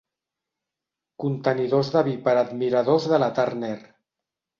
Contenidors 1.23 1.91
de 1.95 2.03
vi 2.07 2.15
per 2.29 2.33
a 2.39 2.41
admiradors 2.45 3.05
de 3.13 3.21
la 3.25 3.29
Turner. 3.41 3.75